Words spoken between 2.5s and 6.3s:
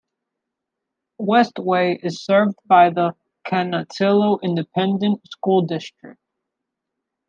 by the Canutillo Independent School District.